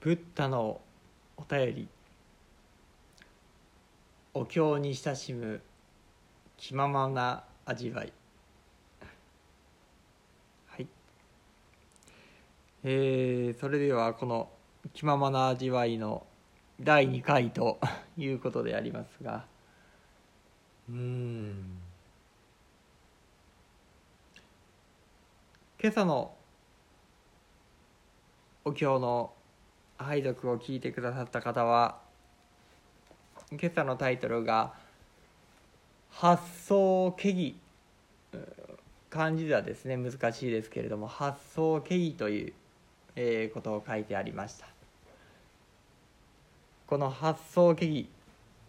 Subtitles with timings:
[0.00, 0.80] ブッダの
[1.36, 1.88] お便り。
[4.32, 5.60] お経に親しむ
[6.56, 8.12] 気ままな味わい。
[10.68, 10.86] はい。
[12.84, 14.48] えー、それではこの
[14.94, 16.24] 気ままな味わいの
[16.80, 17.80] 第2回と
[18.16, 19.46] いうことでありますが。
[20.88, 21.80] うん。
[25.80, 26.36] 今朝の
[28.64, 29.32] お経の
[29.98, 31.98] 拝読を聞いてくださった方は
[33.50, 34.74] 今朝のタイトルが
[36.10, 37.58] 「発想毛儀」
[39.10, 39.96] 漢字ではですね。
[39.96, 42.52] 難しいですけれども「発想毛儀」という、
[43.16, 44.66] えー、ことを書いてありました。
[46.86, 48.08] この発想毛儀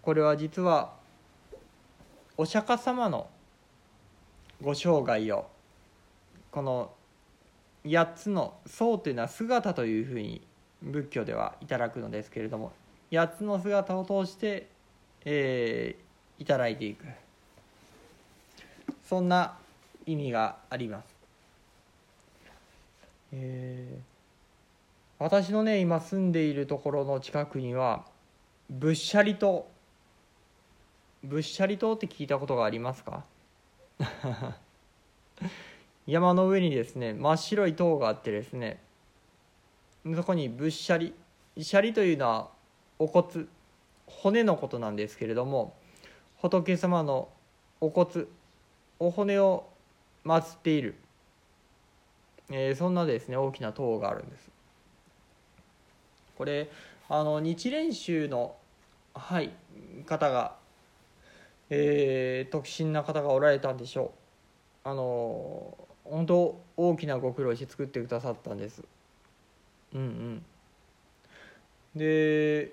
[0.02, 0.94] これは実は
[2.38, 3.30] お釈迦様の
[4.62, 5.50] ご生涯を
[6.52, 6.94] この
[7.84, 10.42] 8つの層というのは姿というふうに
[10.82, 12.72] 仏教ではいただくのですけれども
[13.12, 14.68] 8つの姿を通して、
[15.26, 17.06] えー、いただいていく。
[19.04, 19.58] そんな
[20.06, 21.16] 意味があります。
[23.32, 28.06] えー、私のね今住んでいるところの近くには
[28.70, 29.66] 仏舎利島。
[31.24, 33.24] 仏舎利島って聞いたことがありますか？
[36.06, 38.80] 山の上にですね真っ白い塔があってですね
[40.16, 41.14] そこに仏舎利
[41.60, 42.50] 舎利というのは
[42.98, 43.46] お骨
[44.06, 45.76] 骨のことなんですけれども
[46.38, 47.30] 仏様の
[47.82, 48.26] お骨
[49.00, 49.68] お骨を
[50.26, 50.96] 祀っている、
[52.50, 54.50] えー、そんなですね大きな塔があるんです。
[56.38, 56.70] これ
[57.10, 58.56] あの日蓮宗の
[59.14, 59.52] はい
[60.06, 60.56] 方が、
[61.70, 64.14] えー、特進な方がおられたんでしょ
[64.86, 64.90] う。
[64.90, 68.84] あの本当大きなご苦労して作ってくださったんです。
[69.94, 70.46] うんうん。
[71.96, 72.72] で、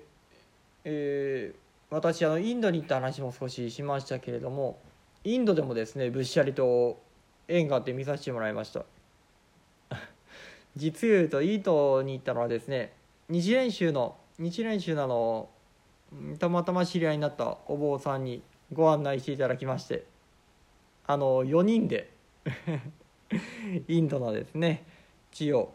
[0.83, 1.55] えー、
[1.89, 4.79] 私あのインドに行った話も少ししましたけれども
[5.23, 7.01] インドでもですね仏舎利と
[7.47, 8.85] 縁があって見させてもらいました。
[10.75, 12.93] 実言うとインドに行ったのはですね
[13.29, 15.49] 日蓮宗の日蓮宗のの
[16.37, 18.41] たまたま知り合いになったお坊さんに
[18.71, 20.05] ご案内していただきまして
[21.05, 22.11] あの4人で
[23.87, 24.85] インドのですね
[25.31, 25.73] 地を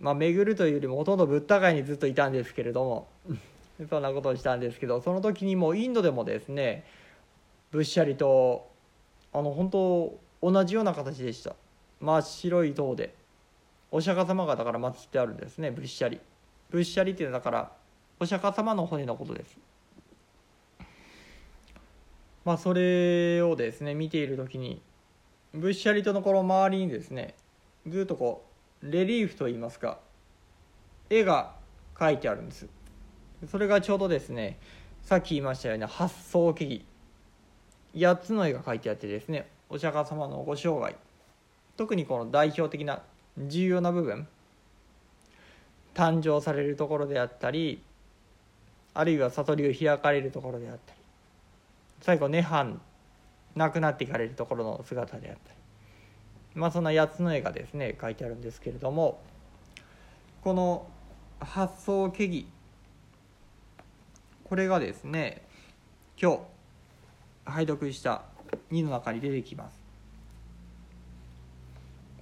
[0.00, 3.08] まあ、巡るというよりもほとんどブッダ界にずっといたんですけれども
[3.88, 6.84] そんなことをしたんですけどその時にもインドでもですね
[7.70, 8.68] 仏舎利と
[9.32, 11.54] あの本当同じような形でした。
[12.00, 13.12] 真っ白い塔で
[13.90, 16.20] お釈迦様がだから祀ってあるんですね仏舎利
[16.70, 17.72] 仏舎利っていうのはだから
[18.20, 19.56] お釈迦様の骨のことです。
[22.44, 24.80] まあそれをですね見ている時に
[25.54, 27.34] 仏舎利とのこの周りにですね
[27.86, 28.48] ずっとこう
[28.82, 29.98] レリーフといいますか
[31.10, 31.52] 絵が
[31.96, 32.66] 描いてあるんです。
[33.50, 34.58] それがちょうどですね
[35.02, 36.84] さっき言いましたように発想記儀
[37.94, 40.94] 8つの絵が描いてあってですねお釈迦様のご生涯。
[41.76, 43.02] 特にこの代表的な
[43.36, 44.26] 重要な部分。
[45.94, 47.82] 誕生されるところであったり
[48.94, 50.98] あるいは悟りを開かれるところであったり。
[52.00, 52.78] 最後涅槃
[53.56, 55.58] 亡くなっていかれるところの姿であったり。
[56.58, 59.20] まあ、そんな8つの絵がですね書いてあるんですけれども
[60.42, 60.88] この
[61.38, 62.48] 発想毛儀
[64.42, 65.42] これがですね
[66.20, 66.38] 今日
[67.44, 68.22] 拝読した
[68.72, 69.78] 2の中に出てきます。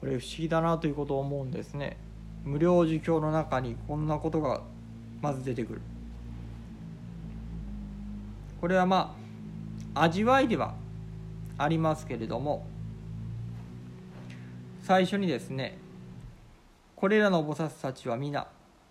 [0.00, 1.96] これ不思議だなということを思うんですね。
[2.44, 4.60] 無料儒教の中にこんなことが
[5.22, 5.80] まず出てくる。
[8.60, 9.16] これはま
[9.94, 10.74] あ味わいでは
[11.58, 12.66] ありますけれども
[14.86, 15.76] 最初にですね
[16.94, 18.46] これらの菩薩たちは皆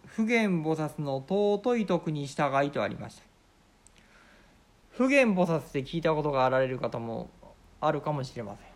[0.06, 3.24] 普賢菩薩の尊い徳に従いとありました。
[4.92, 7.30] 普賢菩薩って聞いたことがあられる方も
[7.80, 8.68] あるかもしれません。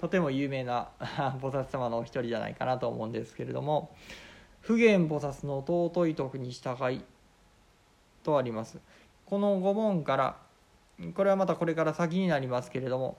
[0.00, 3.94] とても有名な 菩薩様のお一人じゃないかなと思うんですけれども
[4.62, 7.04] 普賢菩薩の尊い徳に従い
[8.22, 8.80] とあります。
[9.26, 10.38] この5問から
[11.14, 13.18] これはまたこれから先になりますけれども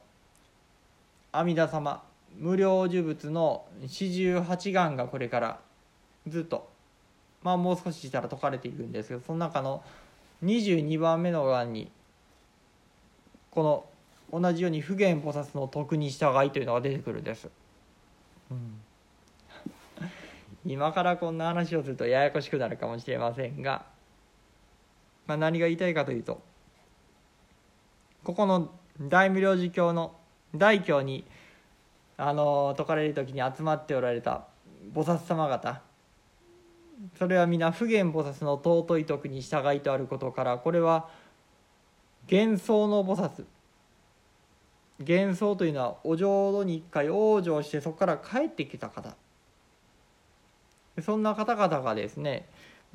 [1.31, 2.09] 阿弥陀様
[2.41, 5.59] 無料呪物の四十八願がこれから
[6.27, 6.71] ずっと
[7.43, 9.83] まあもう少ししたら解かれていくんですけどその中の
[10.43, 11.91] 22番目の願に
[13.51, 13.85] こ
[14.31, 17.47] の同じように普賢菩薩の徳に従いというのが出てくるんです。
[18.49, 18.81] うん、
[20.65, 23.85] 今からこんな話をするとややこしくなるかもしれませんが、
[25.27, 26.41] まあ、何が言いたいかというと
[28.23, 30.15] ここの大無量寿経の
[30.55, 31.23] 大経に
[32.23, 34.45] 「あの説かれる時に集まっておられた
[34.93, 35.81] 菩薩様方。
[37.17, 41.09] それは皆普賢菩薩の尊い徳に従いとあることからこれは
[42.31, 43.43] 幻想の菩薩。
[44.99, 49.15] 幻想というのはお浄土に一回往生してそこから帰ってきた方。
[51.01, 52.45] そんな方々がですね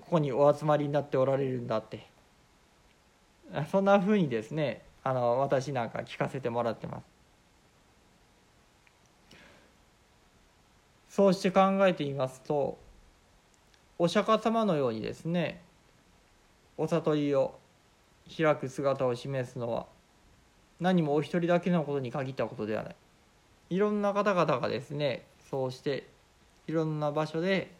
[0.02, 2.06] ここにお集まりになっておられるんだって。
[3.72, 7.15] そんなふうにですねあの私なんか聞かせてもらってます。
[11.16, 12.76] そうして考えてみますと
[13.98, 15.62] お釈迦様のようにですね
[16.76, 17.58] お悟りを
[18.36, 19.86] 開く姿を示すのは
[20.78, 22.96] 何もお一人だけのことに限ったことではない。
[23.70, 26.06] いろんな方々がですねそうして
[26.66, 27.72] いろんな場所で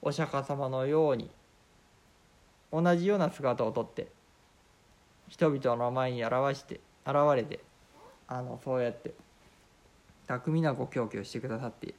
[0.00, 1.28] お釈迦様のように
[2.72, 4.08] 同じような姿をとって
[5.28, 7.60] 人々の前に表して現れて
[8.26, 9.12] あのそうやって
[10.26, 11.96] 巧みなご教教してくださっている。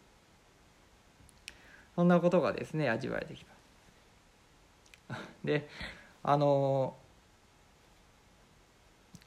[1.97, 3.43] そんなことがですね味わえてき
[5.09, 5.67] ます で
[6.21, 6.95] あの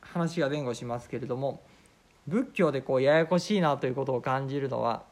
[0.00, 1.60] 話が前後しますけれども
[2.28, 5.02] 仏教でこうややこしいなということを感じるのは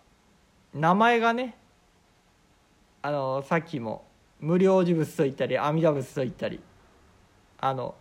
[0.73, 1.57] 名前がね
[3.03, 4.05] あのさっきも
[4.39, 6.61] 無料事物と言ったり阿弥陀仏と言ったり
[7.59, 7.97] あの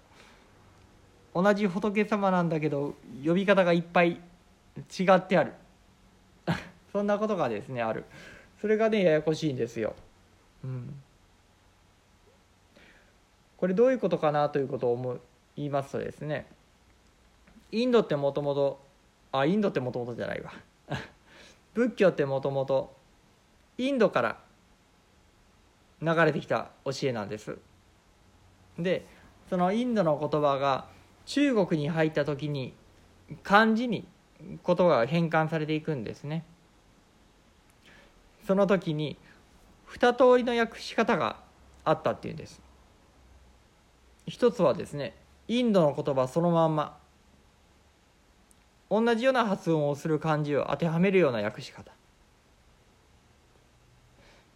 [1.33, 2.93] 同じ仏様なんだけど
[3.25, 4.21] 呼び方がいっぱい
[4.99, 5.53] 違ってある
[6.93, 8.05] そんなことがですねある。
[8.59, 9.95] それがねややこしいんですよ。
[10.63, 11.01] うん、
[13.57, 15.17] これどういうことかなということを思
[15.55, 16.47] 言いますとですね
[17.71, 18.79] インドってもともと
[19.31, 20.51] あインドってもともとじゃないわ
[21.73, 22.95] 仏教ってもともと
[23.77, 24.39] インドから
[26.01, 27.57] 流れてきた教えなんです。
[28.77, 29.05] で
[29.49, 30.87] そのインドの言葉が
[31.25, 32.73] 中国に入った時に
[33.43, 34.07] 漢字に
[34.39, 36.43] 言葉が変換されていくんですね。
[38.47, 39.17] その時に
[39.85, 41.35] 二通りの訳し方が
[41.83, 42.61] あったっていうんです。
[44.25, 45.15] 一つはですね
[45.49, 46.97] インドの言葉そのまんま
[48.89, 51.91] 同じような発音をする漢字を当てはめるような訳し方。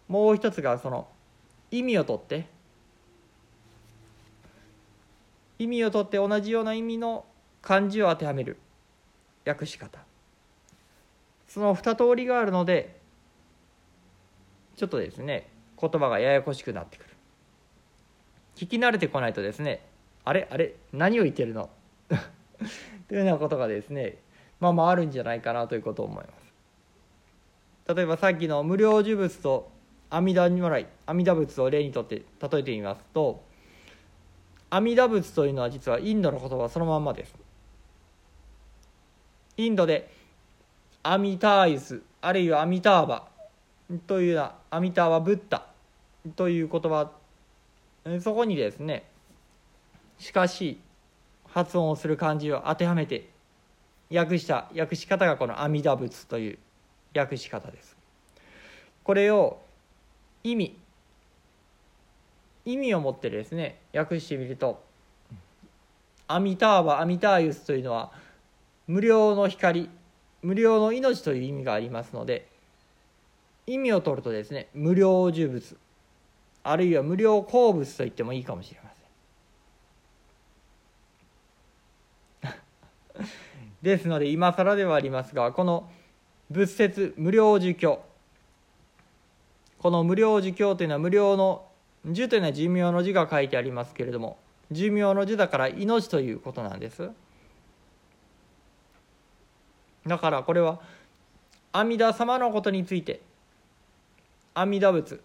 [0.08, 1.06] もう一つがその
[1.70, 2.46] 意味をとって。
[5.58, 7.26] 意味をとって同じような意味の
[7.60, 8.56] 漢字を当てはめる
[9.46, 9.98] 訳し方。
[11.46, 13.01] その二通りがあるので
[14.76, 15.48] ちょっとですね
[15.80, 17.10] 言葉がややこしくなってくる。
[18.56, 19.84] 聞き慣れてこないとですね
[20.24, 21.70] あれあれ何を言ってるの？
[23.08, 24.18] というようなことがですね
[24.60, 26.32] まあまああるんじゃないかなということを思いま
[27.86, 27.94] す。
[27.94, 29.70] 例えばさっきの無料呪物と
[30.10, 33.42] 阿弥陀如来阿弥陀仏を例にとって例えてみますと
[34.70, 37.34] 阿弥陀仏というのは実はインドの言葉そのまんまです。
[39.56, 40.10] インドで
[41.02, 43.28] アミターユスあるいはアミターバ
[44.06, 45.66] というようなアミターはブッダ
[46.34, 47.10] という言葉
[48.22, 49.04] そこにですね
[50.18, 50.80] しかし
[51.50, 53.28] 発音をする漢字を当てはめて
[54.10, 56.58] 訳した訳し方がこの阿弥陀仏という
[57.14, 57.94] 訳し方です。
[59.04, 59.60] これを
[60.42, 60.74] 意味
[62.64, 64.82] 意味を持ってですね訳してみると
[66.28, 68.10] アミターバアミターユスというのは
[68.86, 69.90] 無料の光
[70.40, 72.48] 無料の命という意味がありますので
[73.66, 75.76] 意味を取るとですね無料呪物
[76.64, 78.90] あるいは無料鉱物と言ってもいいかもしれま
[82.42, 83.26] せん。
[83.82, 85.90] ですので今更ではありますがこの
[86.50, 88.02] 仏説無料儒教
[89.78, 91.66] この無料儒教というのは無料の
[92.06, 94.38] 寿というのは寿命の字が書いてありますけれども
[94.70, 97.10] 寿命の字だから命ということなんです。
[100.06, 100.80] だからこれは
[101.72, 103.20] 阿弥陀様のことについて
[104.54, 105.20] 阿弥陀仏。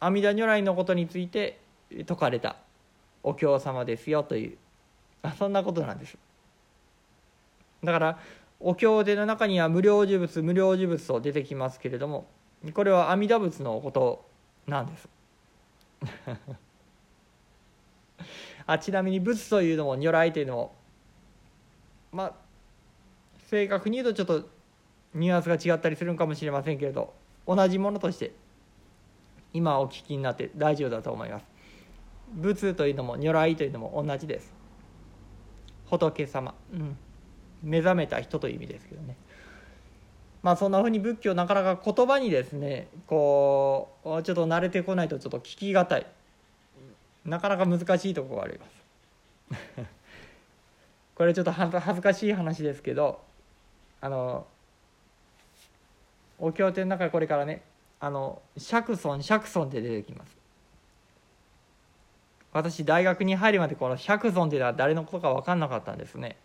[0.00, 1.58] 阿弥陀如来のことについて
[1.90, 2.56] 説かれた。
[3.22, 4.58] お経様ですよという。
[5.38, 6.16] そんなことなんです。
[7.82, 8.18] だから
[8.60, 12.26] お経での中には無料呪物無料呪物と出てきますけれども
[12.72, 14.24] これは阿弥陀仏のこと
[14.66, 15.08] なんです。
[18.66, 20.74] あちなみに仏というのも如来というのも
[22.12, 22.32] まあ
[23.48, 24.48] 正確に言うとちょっと
[25.14, 27.12] ニュアンスが違ったりするんかもしれませんけれど。
[27.46, 28.32] 同じものとして
[29.52, 31.46] 今お聞きになって大丈夫だと思います。
[32.34, 34.52] 仏というのも如来というのも同じです。
[35.86, 36.96] 仏様、うん、
[37.62, 39.16] 目覚めた人という意味ですけどね。
[40.42, 46.06] まあそんなふうに仏教なかなか言葉にですねこうちょっと慣れてこないとちょっと聞きがたい。
[47.24, 48.86] なかなか難しいところがあります。
[51.14, 53.20] これちょっと恥ずかしい話ですけど
[54.00, 54.46] あの
[56.38, 57.62] お経典の中これからね
[58.00, 60.36] あの釈尊釈尊って出てきます。
[62.52, 66.36] 私大学に入るまでこの釈尊っていうのは誰のことか分かんなかったんですね。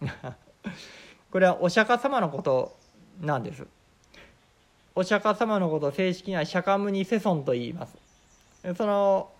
[1.30, 2.76] これはお釈迦様のこと
[3.20, 3.66] なんです。
[4.96, 7.96] お釈迦様のことを正式には釈迦牟尼世尊と言います。
[8.76, 9.30] その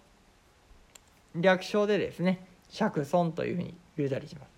[1.35, 4.51] 略称でですね釈尊というふうに言うたりします。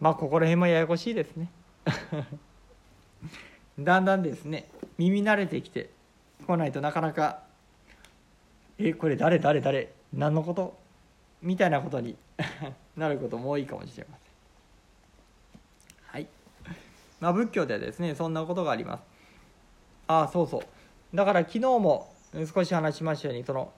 [0.00, 1.48] まあここら辺もややこしいですね。
[3.78, 4.68] だんだんですね
[4.98, 5.90] 耳慣れてきて
[6.46, 7.40] こないとなかなか
[8.78, 10.78] えこれ誰誰誰何のこと？
[11.42, 12.16] みたいなことに
[12.96, 14.30] なることも多いかもしれません。
[16.06, 16.26] はい。
[17.20, 19.04] まあ仏教ではですねそんなことがあります。
[20.06, 21.16] ああそうそう。
[21.16, 22.12] だから昨日も
[22.52, 23.72] 少し話しましたようにその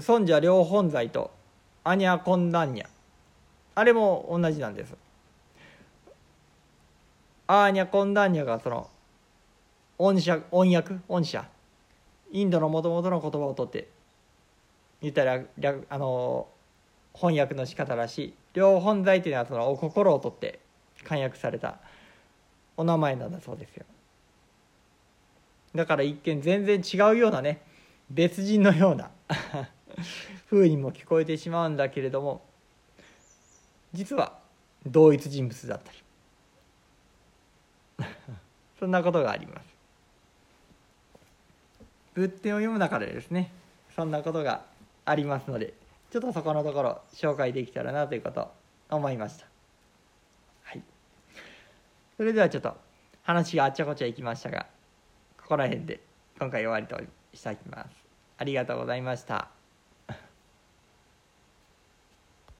[0.00, 1.30] 尊者両本罪と
[1.84, 2.88] アニャコンダンニャ。
[3.74, 4.94] あれも同じなんです。
[7.48, 8.88] アーニャコンダンニャがその
[9.98, 11.48] 音社音訳音社
[12.32, 13.88] インドのもともとの言葉を取って
[15.00, 15.40] 言ったら
[15.88, 16.48] あの
[17.14, 18.34] 翻訳の仕方らしい。
[18.52, 20.60] 両本罪というのはそのお心を取って
[21.04, 21.78] 漢訳された
[22.76, 23.84] お名前なんだそうですよ。
[25.74, 27.60] だから一見全然違うようなね
[28.10, 29.10] 別人のような
[30.50, 32.42] 風にも聞こえてしまうんだけれども
[33.92, 34.38] 実は
[34.86, 36.05] 同一人物だったり。
[38.78, 39.76] そんなことがあります。
[42.14, 43.52] 仏典を読む中でですね
[43.94, 44.64] そんなことが
[45.04, 45.74] ありますので
[46.10, 49.46] ちょっとそこのところ紹介できたらなということを思いました。
[50.62, 50.82] はい。
[52.16, 52.76] それではちょっと
[53.22, 54.66] 話があっちゃこちゃいきましたが
[55.38, 56.00] ここら辺で
[56.38, 56.98] 今回終わりと
[57.34, 57.88] したいきます。
[58.38, 59.55] ありがとうございました。